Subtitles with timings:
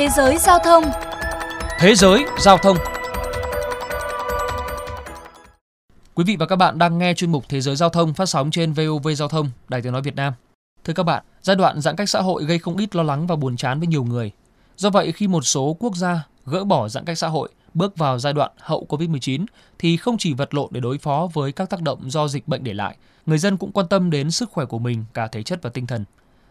[0.00, 0.84] Thế giới giao thông
[1.78, 2.76] Thế giới giao thông
[6.14, 8.50] Quý vị và các bạn đang nghe chuyên mục Thế giới giao thông phát sóng
[8.50, 10.32] trên VOV Giao thông, Đài Tiếng nói Việt Nam.
[10.84, 13.36] Thưa các bạn, giai đoạn giãn cách xã hội gây không ít lo lắng và
[13.36, 14.30] buồn chán với nhiều người.
[14.76, 18.18] Do vậy, khi một số quốc gia gỡ bỏ giãn cách xã hội, bước vào
[18.18, 19.44] giai đoạn hậu Covid-19
[19.78, 22.64] thì không chỉ vật lộn để đối phó với các tác động do dịch bệnh
[22.64, 22.96] để lại,
[23.26, 25.86] người dân cũng quan tâm đến sức khỏe của mình cả thể chất và tinh
[25.86, 26.04] thần.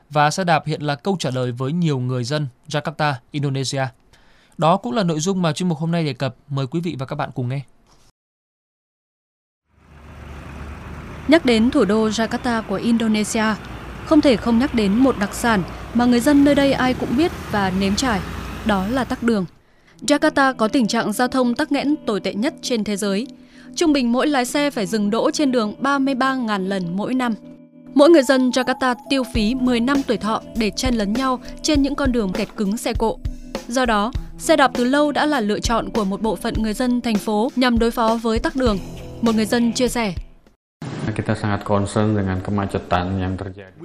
[0.09, 3.85] Và xe đạp hiện là câu trả lời với nhiều người dân Jakarta, Indonesia.
[4.57, 6.35] Đó cũng là nội dung mà chuyên mục hôm nay đề cập.
[6.49, 7.61] Mời quý vị và các bạn cùng nghe.
[11.27, 13.43] Nhắc đến thủ đô Jakarta của Indonesia,
[14.05, 15.63] không thể không nhắc đến một đặc sản
[15.93, 18.19] mà người dân nơi đây ai cũng biết và nếm trải,
[18.65, 19.45] đó là tắc đường.
[20.01, 23.27] Jakarta có tình trạng giao thông tắc nghẽn tồi tệ nhất trên thế giới.
[23.75, 27.35] Trung bình mỗi lái xe phải dừng đỗ trên đường 33.000 lần mỗi năm.
[27.93, 31.81] Mỗi người dân Jakarta tiêu phí 10 năm tuổi thọ để chen lấn nhau trên
[31.81, 33.17] những con đường kẹt cứng xe cộ.
[33.67, 36.73] Do đó, xe đạp từ lâu đã là lựa chọn của một bộ phận người
[36.73, 38.77] dân thành phố nhằm đối phó với tắc đường.
[39.21, 40.13] Một người dân chia sẻ.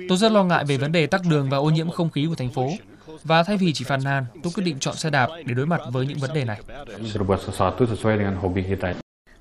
[0.09, 2.35] Tôi rất lo ngại về vấn đề tắc đường và ô nhiễm không khí của
[2.35, 2.71] thành phố.
[3.25, 5.81] Và thay vì chỉ phàn nàn, tôi quyết định chọn xe đạp để đối mặt
[5.93, 6.61] với những vấn đề này.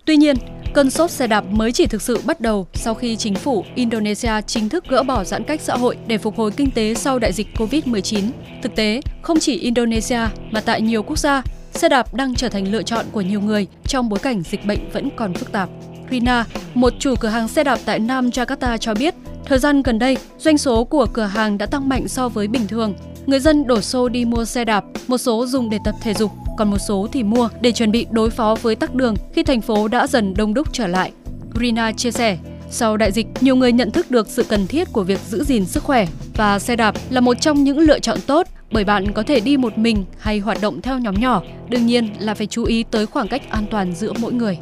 [0.05, 0.35] Tuy nhiên,
[0.73, 4.41] cơn sốt xe đạp mới chỉ thực sự bắt đầu sau khi chính phủ Indonesia
[4.47, 7.33] chính thức gỡ bỏ giãn cách xã hội để phục hồi kinh tế sau đại
[7.33, 8.23] dịch Covid-19.
[8.63, 10.19] Thực tế, không chỉ Indonesia
[10.51, 13.67] mà tại nhiều quốc gia, xe đạp đang trở thành lựa chọn của nhiều người
[13.87, 15.69] trong bối cảnh dịch bệnh vẫn còn phức tạp.
[16.11, 19.99] Rina, một chủ cửa hàng xe đạp tại Nam Jakarta cho biết, thời gian gần
[19.99, 22.93] đây, doanh số của cửa hàng đã tăng mạnh so với bình thường.
[23.25, 26.31] Người dân đổ xô đi mua xe đạp, một số dùng để tập thể dục,
[26.57, 29.61] còn một số thì mua để chuẩn bị đối phó với tắc đường khi thành
[29.61, 31.11] phố đã dần đông đúc trở lại.
[31.59, 32.37] Rina chia sẻ,
[32.69, 35.65] sau đại dịch, nhiều người nhận thức được sự cần thiết của việc giữ gìn
[35.65, 39.23] sức khỏe và xe đạp là một trong những lựa chọn tốt bởi bạn có
[39.23, 41.41] thể đi một mình hay hoạt động theo nhóm nhỏ.
[41.69, 44.57] Đương nhiên là phải chú ý tới khoảng cách an toàn giữa mỗi người.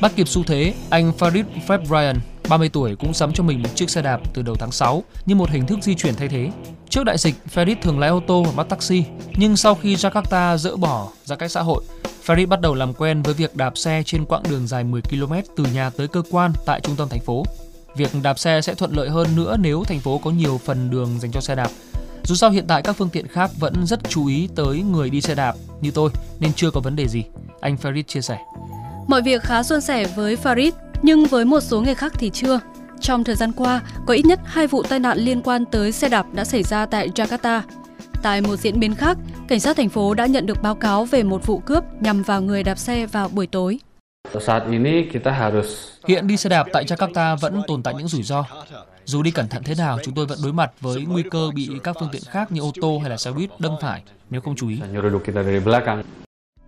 [0.00, 2.14] Bắt kịp xu thế, anh Farid Fred
[2.52, 5.34] 30 tuổi cũng sắm cho mình một chiếc xe đạp từ đầu tháng 6 như
[5.34, 6.50] một hình thức di chuyển thay thế.
[6.88, 9.04] Trước đại dịch, Ferit thường lái ô tô và bắt taxi,
[9.36, 11.84] nhưng sau khi Jakarta dỡ bỏ giãn cách xã hội,
[12.26, 15.34] Ferit bắt đầu làm quen với việc đạp xe trên quãng đường dài 10 km
[15.56, 17.44] từ nhà tới cơ quan tại trung tâm thành phố.
[17.96, 21.20] Việc đạp xe sẽ thuận lợi hơn nữa nếu thành phố có nhiều phần đường
[21.20, 21.70] dành cho xe đạp.
[22.22, 25.20] Dù sao hiện tại các phương tiện khác vẫn rất chú ý tới người đi
[25.20, 27.24] xe đạp như tôi nên chưa có vấn đề gì.
[27.60, 28.38] Anh Farid chia sẻ.
[29.08, 32.60] Mọi việc khá suôn sẻ với Farid, nhưng với một số người khác thì chưa.
[33.00, 36.08] Trong thời gian qua, có ít nhất hai vụ tai nạn liên quan tới xe
[36.08, 37.60] đạp đã xảy ra tại Jakarta.
[38.22, 39.18] Tại một diễn biến khác,
[39.48, 42.42] cảnh sát thành phố đã nhận được báo cáo về một vụ cướp nhằm vào
[42.42, 43.78] người đạp xe vào buổi tối.
[46.08, 48.44] Hiện đi xe đạp tại Jakarta vẫn tồn tại những rủi ro.
[49.04, 51.70] Dù đi cẩn thận thế nào, chúng tôi vẫn đối mặt với nguy cơ bị
[51.84, 54.56] các phương tiện khác như ô tô hay là xe buýt đâm phải nếu không
[54.56, 54.80] chú ý.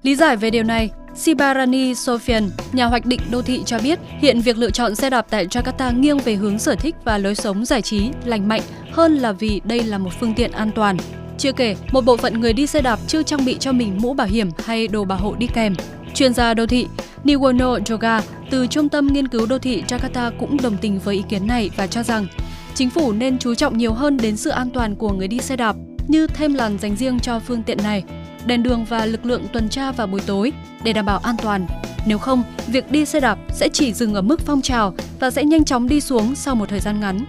[0.04, 4.40] Lý giải về điều này, Sibarani Sofian, nhà hoạch định đô thị cho biết hiện
[4.40, 7.64] việc lựa chọn xe đạp tại Jakarta nghiêng về hướng sở thích và lối sống
[7.64, 8.60] giải trí, lành mạnh
[8.92, 10.96] hơn là vì đây là một phương tiện an toàn.
[11.38, 14.14] Chưa kể, một bộ phận người đi xe đạp chưa trang bị cho mình mũ
[14.14, 15.74] bảo hiểm hay đồ bảo hộ đi kèm.
[16.14, 16.86] Chuyên gia đô thị
[17.24, 21.22] Niwono Joga từ Trung tâm Nghiên cứu Đô thị Jakarta cũng đồng tình với ý
[21.28, 22.26] kiến này và cho rằng
[22.74, 25.56] chính phủ nên chú trọng nhiều hơn đến sự an toàn của người đi xe
[25.56, 25.76] đạp
[26.08, 28.04] như thêm làn dành riêng cho phương tiện này
[28.46, 30.52] đèn đường và lực lượng tuần tra vào buổi tối
[30.84, 31.66] để đảm bảo an toàn.
[32.06, 35.44] Nếu không, việc đi xe đạp sẽ chỉ dừng ở mức phong trào và sẽ
[35.44, 37.24] nhanh chóng đi xuống sau một thời gian ngắn.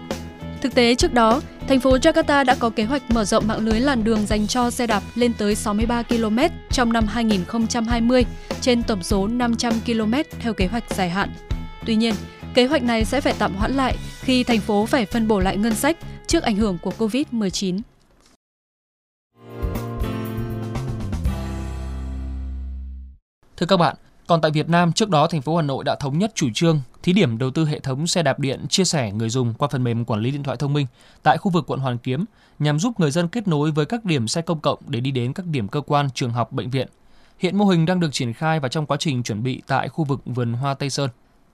[0.62, 3.80] Thực tế trước đó, thành phố Jakarta đã có kế hoạch mở rộng mạng lưới
[3.80, 6.38] làn đường dành cho xe đạp lên tới 63 km
[6.70, 8.24] trong năm 2020
[8.60, 11.30] trên tổng số 500 km theo kế hoạch dài hạn.
[11.86, 12.14] Tuy nhiên,
[12.54, 15.56] kế hoạch này sẽ phải tạm hoãn lại khi thành phố phải phân bổ lại
[15.56, 17.80] ngân sách trước ảnh hưởng của Covid-19.
[23.56, 23.96] Thưa các bạn,
[24.26, 26.80] còn tại Việt Nam, trước đó thành phố Hà Nội đã thống nhất chủ trương
[27.02, 29.84] thí điểm đầu tư hệ thống xe đạp điện chia sẻ người dùng qua phần
[29.84, 30.86] mềm quản lý điện thoại thông minh
[31.22, 32.24] tại khu vực quận Hoàn Kiếm
[32.58, 35.32] nhằm giúp người dân kết nối với các điểm xe công cộng để đi đến
[35.32, 36.88] các điểm cơ quan, trường học, bệnh viện.
[37.38, 40.04] Hiện mô hình đang được triển khai và trong quá trình chuẩn bị tại khu
[40.04, 41.10] vực vườn hoa Tây Sơn.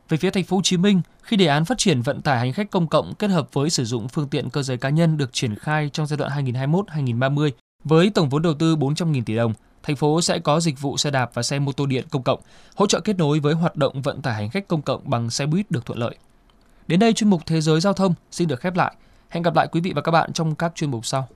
[0.08, 2.52] Về phía thành phố Hồ Chí Minh, khi đề án phát triển vận tải hành
[2.52, 5.32] khách công cộng kết hợp với sử dụng phương tiện cơ giới cá nhân được
[5.32, 7.50] triển khai trong giai đoạn 2021-2030
[7.84, 11.10] với tổng vốn đầu tư 400.000 tỷ đồng, thành phố sẽ có dịch vụ xe
[11.10, 12.40] đạp và xe mô tô điện công cộng,
[12.76, 15.46] hỗ trợ kết nối với hoạt động vận tải hành khách công cộng bằng xe
[15.46, 16.16] buýt được thuận lợi.
[16.86, 18.94] Đến đây chuyên mục Thế giới giao thông xin được khép lại.
[19.28, 21.28] Hẹn gặp lại quý vị và các bạn trong các chuyên mục sau.